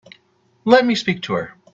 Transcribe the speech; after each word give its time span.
Let 0.65 0.83
me 0.83 0.95
speak 0.95 1.21
to 1.21 1.33
her. 1.33 1.53